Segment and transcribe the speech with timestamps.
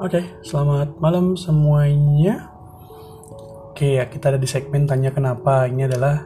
[0.00, 2.48] Oke, selamat malam semuanya.
[3.68, 5.68] Oke, ya kita ada di segmen tanya kenapa.
[5.68, 6.24] Ini adalah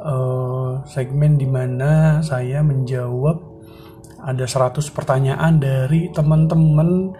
[0.00, 3.44] uh, segmen di mana saya menjawab
[4.24, 7.12] ada 100 pertanyaan dari teman-teman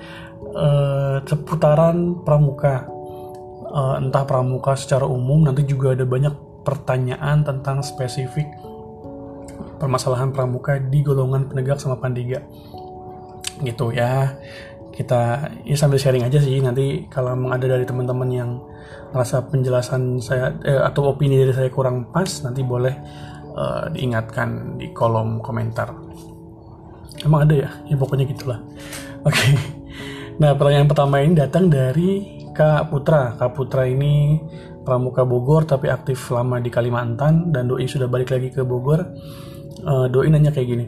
[0.57, 2.89] uh, seputaran pramuka.
[3.69, 8.49] Uh, entah pramuka secara umum, nanti juga ada banyak pertanyaan tentang spesifik
[9.77, 12.41] permasalahan pramuka di golongan penegak sama pandiga
[13.61, 14.41] gitu ya
[14.91, 16.59] kita ya sambil sharing aja sih.
[16.59, 18.51] Nanti kalau memang ada dari teman-teman yang
[19.11, 22.95] merasa penjelasan saya eh, atau opini dari saya kurang pas nanti boleh
[23.55, 25.91] uh, diingatkan di kolom komentar.
[27.23, 27.71] Emang ada ya?
[27.91, 28.61] Ya pokoknya gitulah.
[29.29, 29.35] Oke.
[29.35, 29.53] Okay.
[30.41, 33.35] nah pertanyaan pertama ini datang dari Kak Putra.
[33.37, 34.41] Kak Putra ini
[34.81, 37.51] pramuka Bogor tapi aktif lama di Kalimantan.
[37.53, 39.05] Dan doi sudah balik lagi ke Bogor.
[39.81, 40.87] Uh, doi nanya kayak gini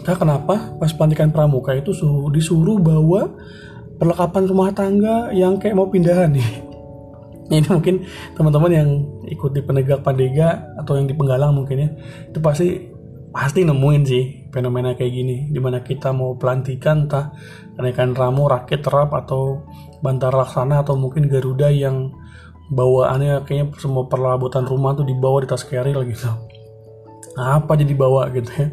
[0.00, 3.28] Kak kenapa pas pelantikan pramuka itu suruh, disuruh bawa
[4.00, 6.48] perlengkapan rumah tangga yang kayak mau pindahan nih.
[7.52, 8.88] Ini mungkin teman-teman yang
[9.28, 11.88] ikut di penegak pandega atau yang di penggalang mungkin ya
[12.32, 12.88] itu pasti
[13.32, 17.32] pasti nemuin sih fenomena kayak gini di mana kita mau pelantikan entah
[17.76, 19.64] kenaikan ramu rakit terap atau
[20.04, 22.12] bantar laksana atau mungkin garuda yang
[22.72, 26.28] bawaannya kayaknya semua perlabutan rumah tuh dibawa di tas carrier gitu
[27.32, 28.68] apa jadi bawa gitu ya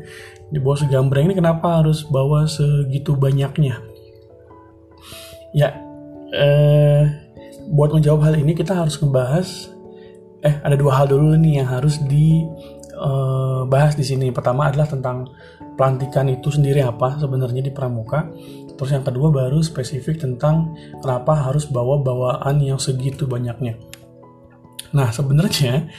[0.50, 3.81] di bawah segambreng ini kenapa harus bawa segitu banyaknya?
[5.53, 5.78] Ya
[6.33, 7.03] eh,
[7.69, 9.70] buat menjawab hal ini kita harus ngebahas
[10.39, 14.33] eh ada dua hal dulu nih yang harus dibahas eh, di sini.
[14.33, 15.30] Pertama adalah tentang
[15.77, 18.30] pelantikan itu sendiri apa sebenarnya di pramuka.
[18.73, 23.75] Terus yang kedua baru spesifik tentang kenapa harus bawa bawaan yang segitu banyaknya.
[24.95, 25.92] Nah sebenarnya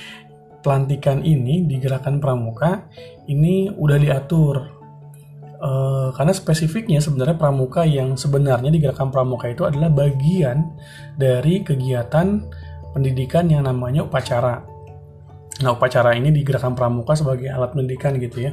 [0.61, 2.89] pelantikan ini di gerakan pramuka
[3.29, 4.81] ini udah diatur
[5.61, 10.73] uh, karena spesifiknya sebenarnya pramuka yang sebenarnya di gerakan pramuka itu adalah bagian
[11.15, 12.49] dari kegiatan
[12.91, 14.67] pendidikan yang namanya upacara.
[15.61, 18.53] Nah, upacara ini di gerakan pramuka sebagai alat pendidikan gitu ya.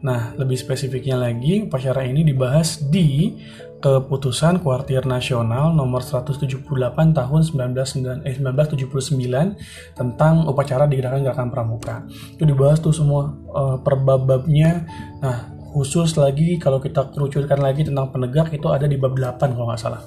[0.00, 3.36] Nah, lebih spesifiknya lagi, upacara ini dibahas di
[3.80, 9.56] keputusan Kuartir Nasional nomor 178 tahun 19, eh, 1979
[9.96, 12.04] tentang upacara di gerakan-gerakan pramuka.
[12.36, 14.84] Itu dibahas tuh semua uh, perbab-babnya.
[15.24, 19.68] Nah, khusus lagi kalau kita kerucutkan lagi tentang penegak itu ada di bab 8 kalau
[19.68, 20.00] nggak salah.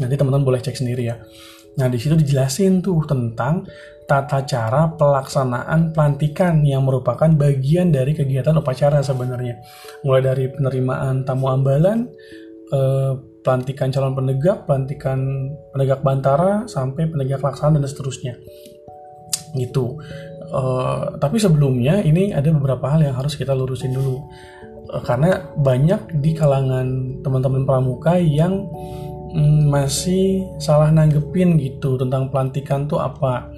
[0.00, 1.16] Nanti teman-teman boleh cek sendiri ya.
[1.72, 3.64] Nah, di situ dijelasin tuh tentang
[4.04, 9.62] tata cara pelaksanaan pelantikan yang merupakan bagian dari kegiatan upacara sebenarnya.
[10.04, 12.12] Mulai dari penerimaan tamu ambalan,
[12.68, 15.18] eh, pelantikan calon penegak, pelantikan
[15.72, 18.36] penegak bantara, sampai penegak laksana dan seterusnya.
[19.56, 19.96] Gitu.
[20.52, 24.20] Eh, tapi sebelumnya ini ada beberapa hal yang harus kita lurusin dulu.
[24.92, 28.68] Eh, karena banyak di kalangan teman-teman pramuka yang
[29.32, 33.48] mm, masih salah nanggepin gitu tentang pelantikan tuh apa.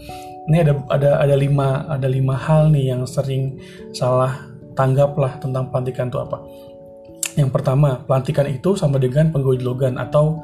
[0.44, 3.58] Ini ada ada ada lima ada lima hal nih yang sering
[3.96, 4.48] salah
[4.78, 6.42] tanggap lah tentang pelantikan tuh apa.
[7.34, 10.38] Yang pertama, pelantikan itu sama dengan penggojlogan atau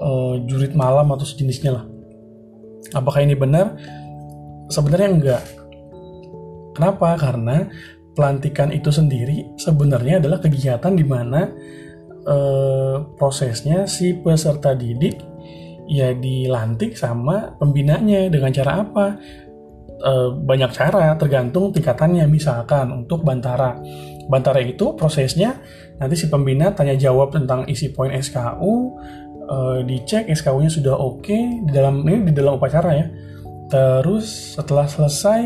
[0.00, 1.84] uh, jurit malam atau sejenisnya lah.
[2.96, 3.76] Apakah ini benar?
[4.72, 5.42] Sebenarnya enggak.
[6.72, 7.20] Kenapa?
[7.20, 7.68] Karena
[8.16, 11.48] pelantikan itu sendiri sebenarnya adalah kegiatan di mana
[12.26, 15.18] uh, prosesnya si peserta didik
[15.90, 19.06] ya dilantik sama pembinanya dengan cara apa?
[20.02, 22.26] uh, banyak cara tergantung tingkatannya.
[22.26, 23.78] Misalkan untuk bantara.
[24.26, 25.58] Bantara itu prosesnya
[25.98, 28.74] nanti si pembina tanya jawab tentang isi poin SKU
[29.50, 33.06] eh, dicek SKU-nya sudah oke di dalam ini di dalam upacara ya.
[33.66, 35.42] Terus setelah selesai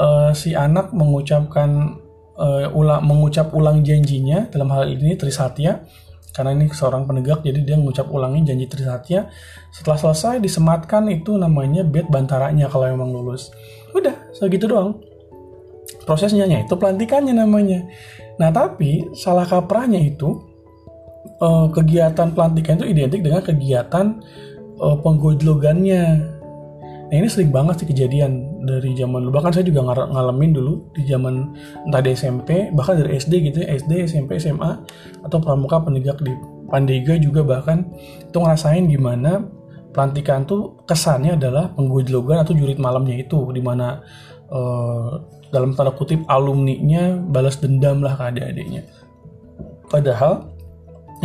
[0.00, 1.99] uh, si anak mengucapkan
[2.40, 5.84] uh, ulang mengucap ulang janjinya dalam hal ini Trisatya.
[6.30, 9.28] Karena ini seorang penegak jadi dia mengucap ulangi janji Trisatya.
[9.74, 13.52] Setelah selesai disematkan itu namanya bed bantaranya kalau memang lulus.
[13.92, 14.96] Udah segitu doang.
[16.06, 17.84] Prosesnya itu pelantikannya namanya.
[18.38, 20.38] Nah tapi salah kaprahnya itu
[21.42, 24.22] uh, kegiatan pelantikan itu identik dengan kegiatan
[24.80, 26.02] uh, penggojlogannya
[27.10, 29.34] Nah ini sering banget sih kejadian dari zaman dulu.
[29.42, 31.58] Bahkan saya juga ng ngalamin dulu di zaman
[31.90, 34.78] entah di SMP, bahkan dari SD gitu ya, SD, SMP, SMA,
[35.26, 36.30] atau pramuka penegak di
[36.70, 37.82] Pandega juga bahkan
[38.30, 39.42] itu ngerasain gimana
[39.90, 43.98] pelantikan tuh kesannya adalah penggojlogan atau jurit malamnya itu di mana
[44.54, 45.18] uh,
[45.50, 48.86] dalam tanda kutip alumninya balas dendam lah ke adik-adiknya.
[49.90, 50.46] Padahal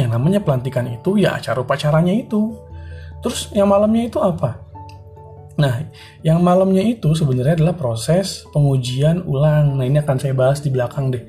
[0.02, 2.58] yang namanya pelantikan itu ya acara upacaranya itu.
[3.22, 4.65] Terus yang malamnya itu apa?
[5.56, 5.88] Nah,
[6.20, 9.80] yang malamnya itu sebenarnya adalah proses pengujian ulang.
[9.80, 11.24] Nah, ini akan saya bahas di belakang deh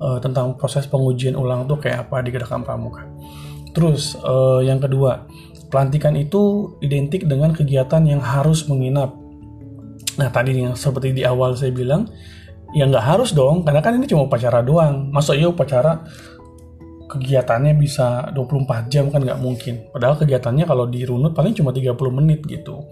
[0.00, 3.04] uh, tentang proses pengujian ulang itu kayak apa di gerakan pramuka.
[3.76, 5.28] Terus uh, yang kedua,
[5.68, 9.12] pelantikan itu identik dengan kegiatan yang harus menginap.
[10.16, 12.08] Nah tadi yang seperti di awal saya bilang,
[12.72, 15.12] ya nggak harus dong, karena kan ini cuma upacara doang.
[15.12, 16.00] Masa iya upacara
[17.06, 19.92] kegiatannya bisa 24 jam kan nggak mungkin.
[19.92, 22.88] Padahal kegiatannya kalau dirunut paling cuma 30 menit gitu.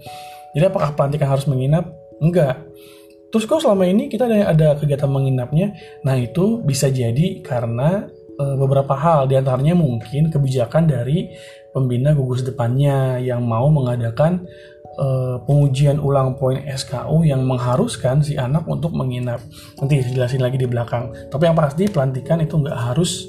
[0.55, 1.91] Jadi apakah pelantikan harus menginap?
[2.23, 2.63] Enggak.
[3.29, 5.75] Terus kok selama ini kita ada, ada kegiatan menginapnya?
[6.07, 8.07] Nah itu bisa jadi karena
[8.39, 11.35] e, beberapa hal di antaranya mungkin kebijakan dari
[11.75, 14.47] pembina gugus depannya yang mau mengadakan
[14.95, 15.07] e,
[15.43, 19.43] pengujian ulang poin SKU yang mengharuskan si anak untuk menginap
[19.79, 23.27] nanti jelasin lagi di belakang tapi yang pasti pelantikan itu nggak harus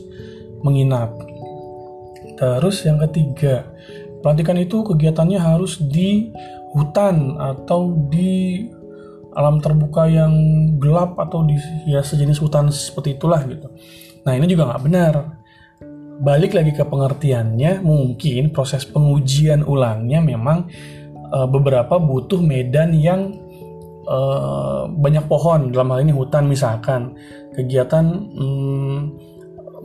[0.62, 1.14] menginap
[2.36, 3.66] terus yang ketiga
[4.20, 6.30] pelantikan itu kegiatannya harus di
[6.76, 8.68] hutan atau di
[9.32, 10.32] alam terbuka yang
[10.76, 11.56] gelap atau di
[11.88, 13.68] ya sejenis hutan seperti itulah gitu
[14.26, 15.14] Nah ini juga nggak benar.
[16.16, 20.66] Balik lagi ke pengertiannya, mungkin proses pengujian ulangnya memang
[21.14, 23.36] e, beberapa butuh medan yang
[24.02, 24.18] e,
[24.90, 27.14] banyak pohon, dalam hal ini hutan misalkan.
[27.54, 28.98] Kegiatan mm,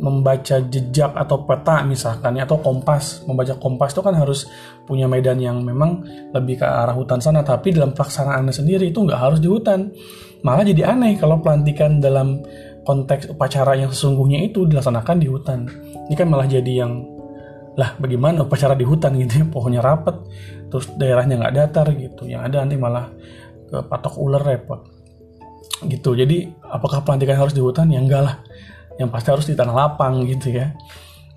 [0.02, 3.22] membaca jejak atau peta misalkan atau kompas.
[3.30, 4.50] Membaca kompas itu kan harus
[4.90, 6.02] punya medan yang memang
[6.34, 7.46] lebih ke arah hutan sana.
[7.46, 9.94] Tapi dalam pelaksanaannya sendiri itu nggak harus di hutan.
[10.42, 12.42] Malah jadi aneh kalau pelantikan dalam
[12.82, 15.70] konteks upacara yang sesungguhnya itu dilaksanakan di hutan.
[16.10, 17.06] Ini kan malah jadi yang
[17.78, 19.46] lah bagaimana upacara di hutan gitu ya?
[19.48, 20.18] Pohonnya rapet
[20.74, 22.26] terus daerahnya nggak datar gitu.
[22.26, 23.06] Yang ada nanti malah
[23.70, 24.82] ke patok ular repot.
[25.86, 26.10] Gitu.
[26.18, 27.94] Jadi apakah pelantikan harus di hutan?
[27.94, 28.36] Ya enggak lah
[29.02, 30.78] yang pasti harus di tanah lapang gitu ya.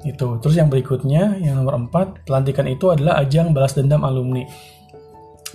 [0.05, 0.37] Itu.
[0.45, 4.45] Terus yang berikutnya yang nomor empat pelantikan itu adalah ajang balas dendam alumni.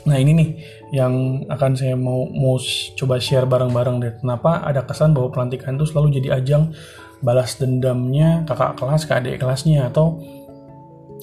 [0.09, 0.49] Nah ini nih
[0.95, 2.57] yang akan saya mau mau
[2.97, 4.13] coba share bareng-bareng deh.
[4.17, 6.73] Kenapa ada kesan bahwa pelantikan itu selalu jadi ajang
[7.21, 9.93] balas dendamnya kakak kelas ke adik kelasnya?
[9.93, 10.17] Atau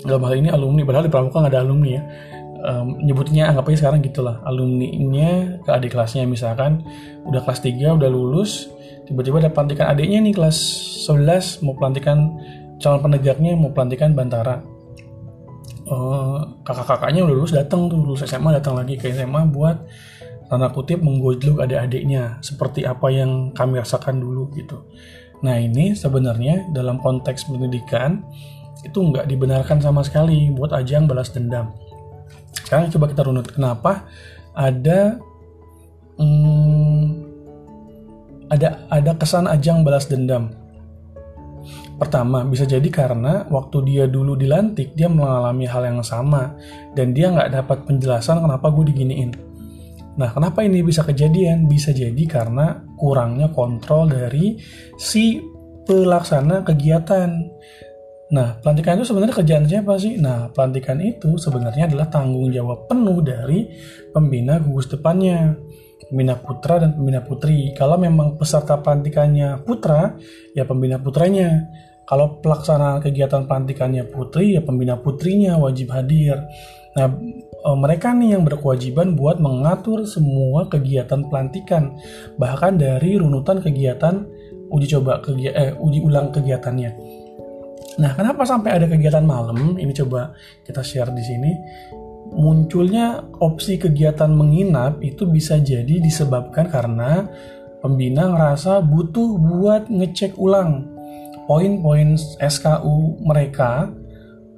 [0.06, 2.02] dalam hal ini alumni padahal di pramuka nggak ada alumni ya.
[2.66, 4.38] Um, nyebutnya anggap aja sekarang gitulah.
[4.46, 6.86] Alumni-nya ke adik kelasnya misalkan
[7.26, 8.70] udah kelas 3 udah lulus
[9.06, 10.58] tiba-tiba ada pelantikan adiknya nih kelas
[11.06, 12.36] 11 mau pelantikan
[12.82, 14.60] calon penegaknya mau pelantikan bantara
[15.90, 19.86] uh, kakak-kakaknya udah lulus datang tuh lulus SMA datang lagi ke SMA buat
[20.46, 24.86] tanda kutip menggojlok adik-adiknya seperti apa yang kami rasakan dulu gitu.
[25.42, 28.22] Nah ini sebenarnya dalam konteks pendidikan
[28.86, 31.74] itu nggak dibenarkan sama sekali buat ajang balas dendam.
[32.54, 34.06] Sekarang coba kita runut kenapa
[34.54, 35.18] ada
[36.14, 37.25] hmm,
[38.52, 40.52] ada ada kesan ajang balas dendam
[41.96, 46.52] Pertama, bisa jadi karena waktu dia dulu dilantik, dia mengalami hal yang sama,
[46.92, 49.32] dan dia nggak dapat penjelasan kenapa gue diginiin.
[50.20, 51.64] Nah, kenapa ini bisa kejadian?
[51.64, 54.60] Bisa jadi karena kurangnya kontrol dari
[55.00, 55.40] si
[55.88, 57.32] pelaksana kegiatan.
[58.32, 60.20] Nah, pelantikan itu sebenarnya kerjaan siapa sih?
[60.20, 63.72] Nah, pelantikan itu sebenarnya adalah tanggung jawab penuh dari
[64.12, 65.56] pembina gugus depannya
[66.08, 67.74] pembina putra dan pembina putri.
[67.74, 70.14] Kalau memang peserta pelantikannya putra,
[70.54, 71.66] ya pembina putranya.
[72.06, 76.38] Kalau pelaksanaan kegiatan pelantikannya putri, ya pembina putrinya wajib hadir.
[76.94, 77.10] Nah,
[77.42, 81.98] e, mereka nih yang berkewajiban buat mengatur semua kegiatan pelantikan,
[82.38, 84.22] bahkan dari runutan kegiatan
[84.70, 86.90] uji coba kegiatan eh, uji ulang kegiatannya.
[87.96, 89.74] Nah, kenapa sampai ada kegiatan malam?
[89.74, 90.30] Ini coba
[90.62, 91.52] kita share di sini
[92.34, 97.28] munculnya opsi kegiatan menginap itu bisa jadi disebabkan karena
[97.84, 100.96] pembina ngerasa butuh buat ngecek ulang
[101.46, 103.94] poin-poin SKU mereka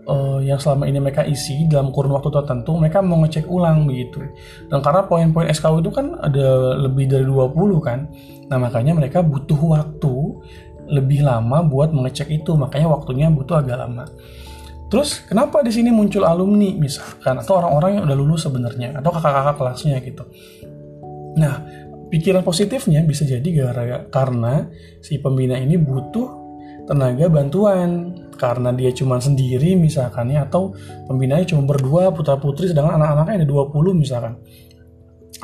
[0.09, 4.25] uh, yang selama ini mereka isi dalam kurun waktu tertentu mereka mau ngecek ulang begitu.
[4.73, 7.53] Dan karena poin-poin SKU itu kan ada lebih dari 20
[7.85, 8.09] kan
[8.49, 10.15] nah makanya mereka butuh waktu
[10.89, 14.09] lebih lama buat mengecek itu makanya waktunya butuh agak lama
[14.89, 17.37] Terus kenapa di sini muncul alumni misalkan?
[17.37, 18.97] Atau orang-orang yang udah lulus sebenarnya?
[18.97, 20.25] Atau kakak-kakak kelasnya gitu.
[21.37, 21.61] Nah,
[22.09, 24.65] pikiran positifnya bisa jadi gara karena
[25.05, 26.29] si pembina ini butuh
[26.89, 28.17] tenaga bantuan.
[28.39, 30.49] Karena dia cuma sendiri misalkan ya.
[30.49, 30.73] Atau
[31.05, 34.41] pembinanya cuma berdua putra putri sedangkan anak-anaknya ada 20 misalkan.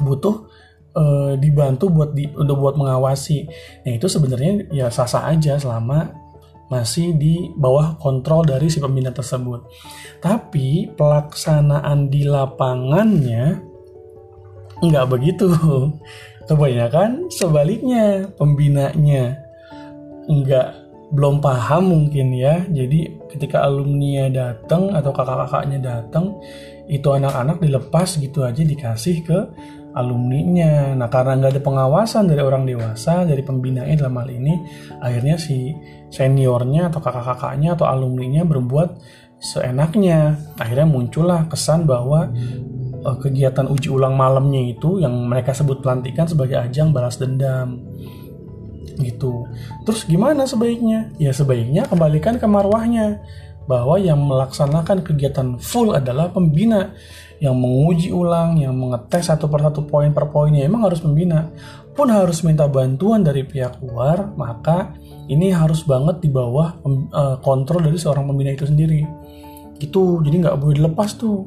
[0.00, 0.48] Butuh
[0.96, 1.04] e,
[1.36, 3.44] dibantu buat di, untuk buat mengawasi.
[3.84, 6.23] Nah itu sebenarnya ya sah-sah aja selama
[6.74, 9.70] masih di bawah kontrol dari si pembina tersebut.
[10.18, 13.62] Tapi pelaksanaan di lapangannya
[14.82, 15.48] nggak begitu.
[16.50, 19.38] Kebanyakan sebaliknya pembinanya
[20.28, 20.68] nggak
[21.14, 22.66] belum paham mungkin ya.
[22.66, 26.36] Jadi ketika alumni datang atau kakak-kakaknya datang,
[26.90, 29.38] itu anak-anak dilepas gitu aja dikasih ke
[29.94, 30.92] alumninya.
[30.98, 34.54] Nah karena nggak ada pengawasan dari orang dewasa, dari pembinanya dalam hal ini,
[34.98, 35.70] akhirnya si
[36.14, 39.02] seniornya atau kakak-kakaknya atau alumninya berbuat
[39.42, 40.38] seenaknya.
[40.54, 42.30] Akhirnya muncullah kesan bahwa
[43.02, 47.82] uh, kegiatan uji ulang malamnya itu yang mereka sebut pelantikan sebagai ajang balas dendam.
[48.94, 49.50] Gitu.
[49.82, 51.10] Terus gimana sebaiknya?
[51.18, 53.18] Ya sebaiknya kembalikan ke marwahnya
[53.66, 56.94] bahwa yang melaksanakan kegiatan full adalah pembina
[57.42, 61.50] yang menguji ulang, yang mengetes satu per satu poin per poinnya, emang harus pembina.
[61.94, 64.98] Pun harus minta bantuan dari pihak luar, maka
[65.30, 69.06] ini harus banget di bawah uh, kontrol dari seorang pembina itu sendiri.
[69.78, 71.46] Gitu, jadi nggak boleh dilepas tuh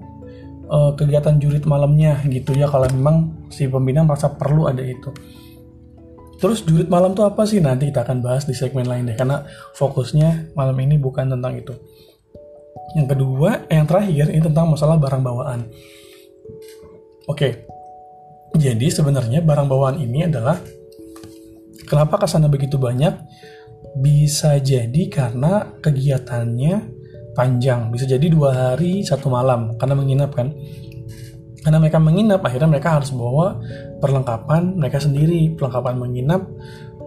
[0.71, 5.11] uh, kegiatan jurit malamnya gitu ya kalau memang si pembina merasa perlu ada itu.
[6.37, 7.57] Terus jurit malam tuh apa sih?
[7.57, 9.41] Nanti kita akan bahas di segmen lain deh karena
[9.73, 11.73] fokusnya malam ini bukan tentang itu.
[12.95, 15.67] Yang kedua, yang terakhir ini tentang masalah barang bawaan.
[17.27, 17.66] Oke,
[18.57, 20.57] jadi sebenarnya barang bawaan ini adalah
[21.87, 23.13] kenapa ke sana begitu banyak?
[23.97, 26.97] Bisa jadi karena kegiatannya
[27.37, 30.53] panjang, bisa jadi dua hari satu malam karena menginap kan.
[31.61, 33.59] Karena mereka menginap, akhirnya mereka harus bawa
[33.99, 36.47] perlengkapan mereka sendiri, perlengkapan menginap,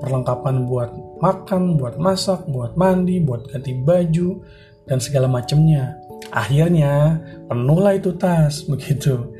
[0.00, 0.90] perlengkapan buat
[1.20, 4.44] makan, buat masak, buat mandi, buat ganti baju,
[4.84, 5.96] dan segala macamnya.
[6.28, 9.32] Akhirnya penuhlah itu tas begitu.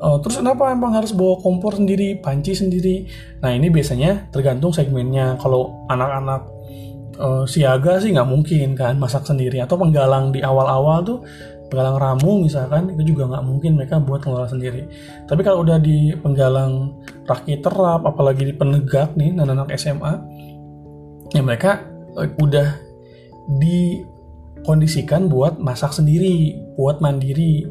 [0.00, 3.04] Uh, terus kenapa emang harus bawa kompor sendiri, panci sendiri?
[3.44, 5.36] Nah ini biasanya tergantung segmennya.
[5.36, 6.42] Kalau anak-anak
[7.20, 11.20] uh, siaga sih nggak mungkin kan masak sendiri atau penggalang di awal-awal tuh
[11.70, 14.82] penggalang ramu misalkan itu juga nggak mungkin mereka buat ngelola sendiri.
[15.28, 20.12] Tapi kalau udah di penggalang rakit terap, apalagi di penegak nih anak-anak SMA,
[21.30, 21.84] ya mereka
[22.18, 22.74] uh, udah
[23.60, 24.02] di
[24.66, 27.64] kondisikan buat masak sendiri, buat mandiri.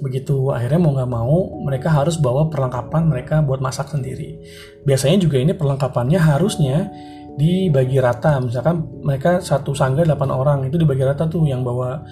[0.00, 4.40] Begitu akhirnya mau nggak mau mereka harus bawa perlengkapan mereka buat masak sendiri.
[4.82, 6.90] Biasanya juga ini perlengkapannya harusnya
[7.34, 8.38] dibagi rata.
[8.38, 12.02] Misalkan mereka satu sangga 8 orang itu dibagi rata tuh yang bawa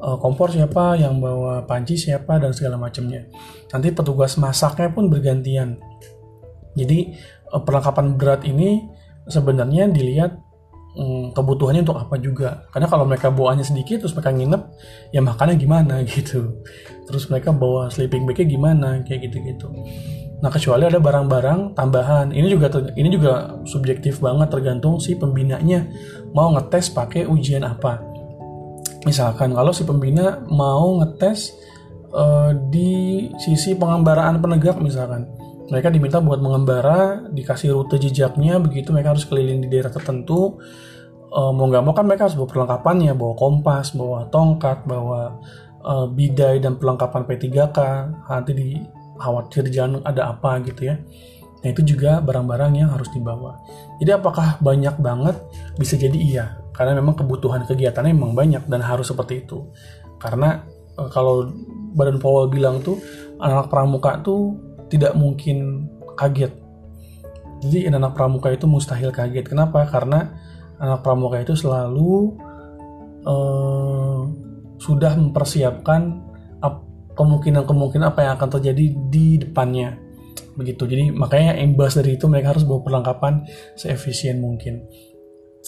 [0.00, 3.24] uh, kompor siapa, yang bawa panci siapa dan segala macamnya.
[3.72, 5.80] Nanti petugas masaknya pun bergantian.
[6.76, 7.16] Jadi
[7.52, 8.84] uh, perlengkapan berat ini
[9.26, 10.45] sebenarnya dilihat
[10.96, 12.64] hmm, kebutuhannya untuk apa juga?
[12.72, 14.62] Karena kalau mereka bawaannya sedikit terus mereka nginep
[15.12, 16.64] ya makannya gimana gitu.
[17.06, 19.68] Terus mereka bawa sleeping bagnya gimana kayak gitu gitu
[20.36, 22.28] nah kecuali ada barang-barang tambahan.
[22.32, 25.88] Ini juga ini juga subjektif banget tergantung si pembinanya
[26.36, 28.04] mau ngetes pakai ujian apa.
[29.08, 31.56] Misalkan kalau si pembina mau ngetes
[32.12, 35.24] uh, di sisi pengembaraan penegak misalkan
[35.66, 40.58] mereka diminta buat mengembara dikasih rute jejaknya begitu mereka harus keliling di daerah tertentu.
[41.26, 45.36] Uh, mau nggak mau kan mereka harus bawa perlengkapannya bawa kompas bawa tongkat bawa
[45.82, 47.78] uh, bidai dan perlengkapan P3K
[48.30, 48.68] nanti di
[49.18, 50.96] khawatir jalan ada apa gitu ya.
[51.60, 53.58] Nah itu juga barang-barang yang harus dibawa.
[53.98, 55.34] Jadi apakah banyak banget?
[55.74, 56.46] Bisa jadi iya.
[56.70, 59.66] Karena memang kebutuhan kegiatannya memang banyak dan harus seperti itu.
[60.22, 60.62] Karena
[60.94, 61.50] uh, kalau
[61.96, 63.02] Badan Powell bilang tuh
[63.42, 64.54] anak pramuka tuh
[64.92, 66.52] tidak mungkin kaget.
[67.64, 69.48] Jadi anak pramuka itu mustahil kaget.
[69.48, 69.88] Kenapa?
[69.88, 70.36] Karena
[70.76, 72.36] anak pramuka itu selalu
[73.24, 74.22] uh,
[74.76, 76.26] sudah mempersiapkan
[77.16, 79.96] kemungkinan-kemungkinan apa yang akan terjadi di depannya.
[80.54, 80.84] Begitu.
[80.84, 84.84] Jadi makanya imbas dari itu mereka harus bawa perlengkapan seefisien mungkin.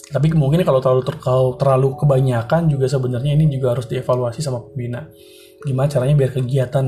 [0.09, 5.09] Tapi mungkin kalau terlalu terlalu, terlalu kebanyakan juga sebenarnya ini juga harus dievaluasi sama pembina.
[5.59, 6.85] Gimana caranya biar kegiatan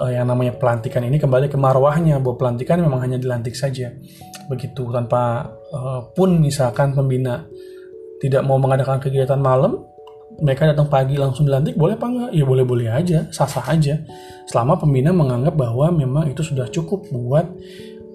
[0.00, 3.94] uh, yang namanya pelantikan ini kembali ke marwahnya bahwa pelantikan memang hanya dilantik saja.
[4.50, 7.46] Begitu tanpa uh, pun misalkan pembina
[8.18, 9.84] tidak mau mengadakan kegiatan malam
[10.40, 12.30] mereka datang pagi langsung dilantik boleh apa enggak?
[12.34, 14.02] Ya boleh boleh aja sah sah aja.
[14.50, 17.46] Selama pembina menganggap bahwa memang itu sudah cukup buat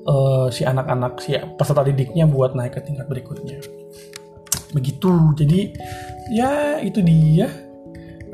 [0.03, 3.63] uh, si anak-anak si peserta didiknya buat naik ke tingkat berikutnya.
[4.75, 5.11] Begitu.
[5.39, 5.59] Jadi
[6.35, 7.68] ya itu dia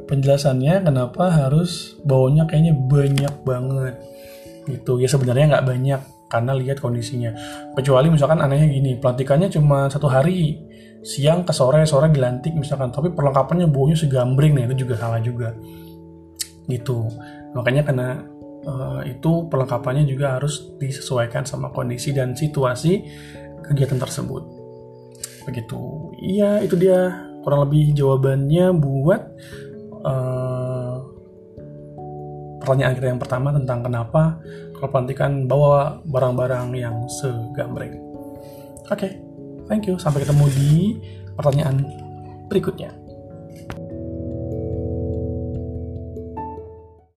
[0.06, 3.96] penjelasannya kenapa harus baunya kayaknya banyak banget
[4.70, 5.02] gitu.
[5.02, 7.34] Ya sebenarnya nggak banyak karena lihat kondisinya.
[7.78, 10.62] Kecuali misalkan anehnya gini pelantikannya cuma satu hari
[11.06, 12.90] siang ke sore sore dilantik misalkan.
[12.90, 15.54] Tapi perlengkapannya baunya segambring nah itu juga salah juga.
[16.66, 16.98] Gitu.
[17.54, 18.10] Makanya karena
[18.66, 23.06] uh, itu perlengkapannya juga harus disesuaikan sama kondisi dan situasi
[23.66, 24.44] kegiatan tersebut.
[25.46, 25.82] Begitu.
[26.22, 29.22] Iya itu dia kurang lebih jawabannya buat
[30.06, 30.96] uh,
[32.62, 34.38] pertanyaan kita yang pertama tentang kenapa
[34.78, 37.98] kalau pelantikan bawa barang-barang yang segambreng.
[38.86, 39.12] Oke, okay,
[39.66, 39.98] thank you.
[39.98, 40.74] Sampai ketemu di
[41.34, 41.82] pertanyaan
[42.50, 43.05] berikutnya.